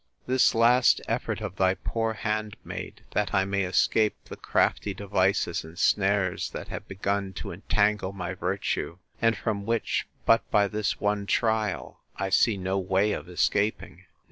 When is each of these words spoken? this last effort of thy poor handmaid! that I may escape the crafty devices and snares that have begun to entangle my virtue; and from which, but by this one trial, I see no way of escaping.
this 0.25 0.55
last 0.55 0.99
effort 1.07 1.41
of 1.41 1.57
thy 1.57 1.75
poor 1.75 2.13
handmaid! 2.13 3.03
that 3.11 3.35
I 3.35 3.45
may 3.45 3.61
escape 3.65 4.15
the 4.25 4.35
crafty 4.35 4.95
devices 4.95 5.63
and 5.63 5.77
snares 5.77 6.49
that 6.49 6.69
have 6.69 6.87
begun 6.87 7.33
to 7.33 7.51
entangle 7.51 8.11
my 8.11 8.33
virtue; 8.33 8.97
and 9.21 9.37
from 9.37 9.63
which, 9.63 10.07
but 10.25 10.49
by 10.49 10.67
this 10.67 10.99
one 10.99 11.27
trial, 11.27 11.99
I 12.15 12.29
see 12.31 12.57
no 12.57 12.79
way 12.79 13.11
of 13.11 13.29
escaping. 13.29 14.05